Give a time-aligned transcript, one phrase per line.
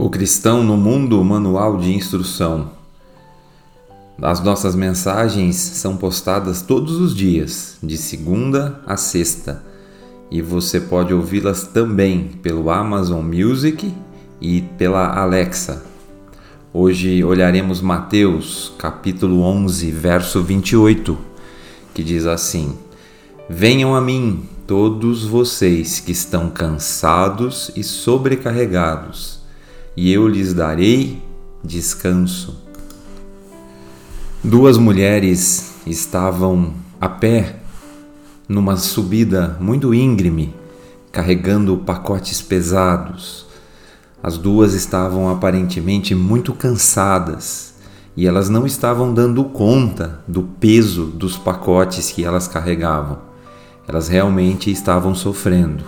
[0.00, 2.70] O Cristão no Mundo Manual de Instrução.
[4.22, 9.60] As nossas mensagens são postadas todos os dias, de segunda a sexta,
[10.30, 13.92] e você pode ouvi-las também pelo Amazon Music
[14.40, 15.84] e pela Alexa.
[16.72, 21.18] Hoje olharemos Mateus, capítulo 11, verso 28,
[21.92, 22.78] que diz assim:
[23.50, 29.37] Venham a mim, todos vocês que estão cansados e sobrecarregados
[30.00, 31.20] e eu lhes darei
[31.64, 32.62] descanso.
[34.44, 37.56] Duas mulheres estavam a pé
[38.48, 40.54] numa subida muito íngreme,
[41.10, 43.46] carregando pacotes pesados.
[44.22, 47.74] As duas estavam aparentemente muito cansadas
[48.16, 53.18] e elas não estavam dando conta do peso dos pacotes que elas carregavam.
[53.88, 55.82] Elas realmente estavam sofrendo.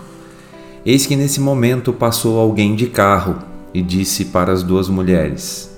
[0.85, 5.71] Eis que nesse momento passou alguém de carro e disse para as duas mulheres: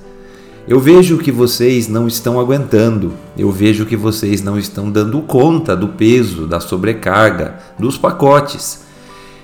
[0.67, 5.77] Eu vejo que vocês não estão aguentando, eu vejo que vocês não estão dando conta
[5.77, 8.83] do peso, da sobrecarga, dos pacotes.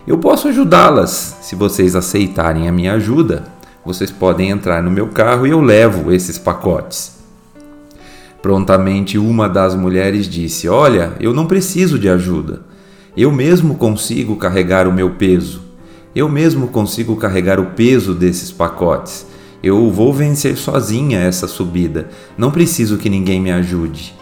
[0.07, 3.45] Eu posso ajudá-las se vocês aceitarem a minha ajuda.
[3.85, 7.19] Vocês podem entrar no meu carro e eu levo esses pacotes.
[8.41, 12.63] Prontamente uma das mulheres disse: Olha, eu não preciso de ajuda.
[13.17, 15.68] Eu mesmo consigo carregar o meu peso.
[16.19, 19.25] Eu mesmo consigo carregar o peso desses pacotes.
[19.63, 22.09] Eu vou vencer sozinha essa subida.
[22.37, 24.13] Não preciso que ninguém me ajude.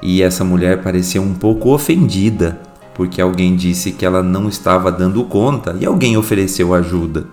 [0.00, 2.60] E essa mulher parecia um pouco ofendida,
[2.94, 7.24] porque alguém disse que ela não estava dando conta e alguém ofereceu ajuda.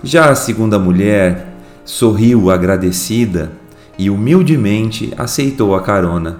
[0.00, 3.50] Já a segunda mulher sorriu agradecida
[3.98, 6.36] e humildemente aceitou a carona.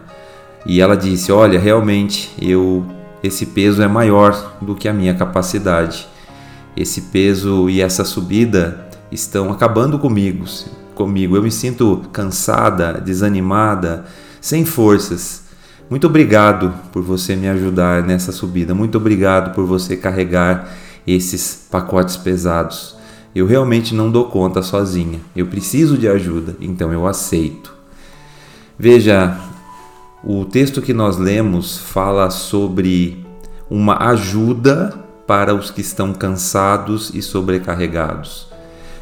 [0.64, 2.86] E ela disse: "Olha, realmente eu
[3.20, 6.13] esse peso é maior do que a minha capacidade
[6.76, 10.44] esse peso e essa subida estão acabando comigo,
[10.94, 11.36] comigo.
[11.36, 14.04] Eu me sinto cansada, desanimada,
[14.40, 15.44] sem forças.
[15.88, 18.74] Muito obrigado por você me ajudar nessa subida.
[18.74, 20.68] Muito obrigado por você carregar
[21.06, 22.96] esses pacotes pesados.
[23.34, 25.20] Eu realmente não dou conta sozinha.
[25.36, 27.74] Eu preciso de ajuda, então eu aceito.
[28.78, 29.36] Veja,
[30.24, 33.24] o texto que nós lemos fala sobre
[33.68, 38.48] uma ajuda para os que estão cansados e sobrecarregados.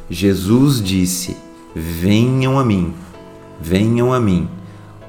[0.09, 1.37] Jesus disse:
[1.75, 2.95] Venham a mim,
[3.61, 4.49] venham a mim,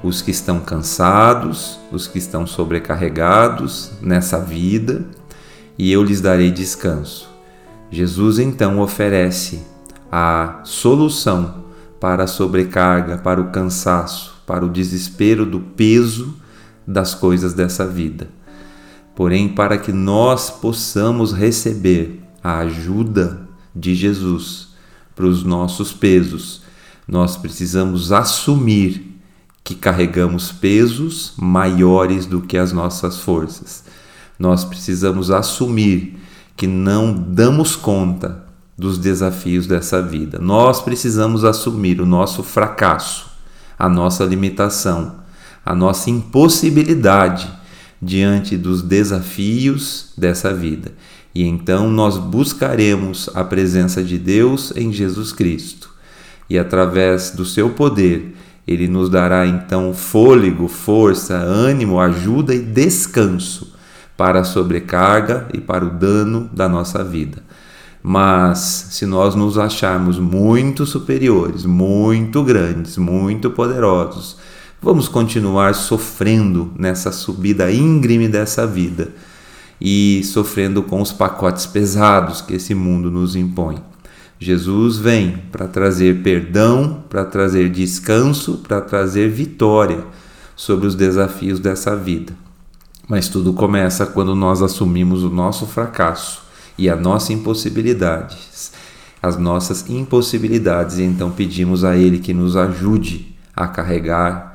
[0.02, 5.04] os que estão cansados, os que estão sobrecarregados nessa vida,
[5.78, 7.28] e eu lhes darei descanso.
[7.90, 9.62] Jesus então oferece
[10.10, 11.64] a solução
[12.00, 16.36] para a sobrecarga, para o cansaço, para o desespero do peso
[16.86, 18.28] das coisas dessa vida.
[19.14, 24.68] Porém, para que nós possamos receber a ajuda de Jesus
[25.14, 26.62] para os nossos pesos,
[27.06, 29.20] nós precisamos assumir
[29.62, 33.84] que carregamos pesos maiores do que as nossas forças.
[34.38, 36.18] Nós precisamos assumir
[36.56, 38.44] que não damos conta
[38.76, 40.38] dos desafios dessa vida.
[40.38, 43.26] Nós precisamos assumir o nosso fracasso,
[43.78, 45.20] a nossa limitação,
[45.64, 47.50] a nossa impossibilidade
[48.04, 50.92] diante dos desafios dessa vida.
[51.34, 55.90] E então nós buscaremos a presença de Deus em Jesus Cristo.
[56.48, 63.74] E através do seu poder, ele nos dará então fôlego, força, ânimo, ajuda e descanso
[64.16, 67.42] para a sobrecarga e para o dano da nossa vida.
[68.02, 68.58] Mas
[68.90, 74.36] se nós nos acharmos muito superiores, muito grandes, muito poderosos,
[74.82, 79.12] Vamos continuar sofrendo nessa subida íngreme dessa vida
[79.80, 83.78] e sofrendo com os pacotes pesados que esse mundo nos impõe.
[84.38, 90.04] Jesus vem para trazer perdão, para trazer descanso, para trazer vitória
[90.56, 92.32] sobre os desafios dessa vida.
[93.08, 96.42] Mas tudo começa quando nós assumimos o nosso fracasso
[96.76, 98.36] e a nossa impossibilidade,
[99.22, 104.53] as nossas impossibilidades, e então pedimos a Ele que nos ajude a carregar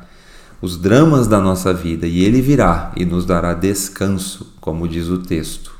[0.61, 5.17] os dramas da nossa vida, e ele virá e nos dará descanso, como diz o
[5.17, 5.78] texto.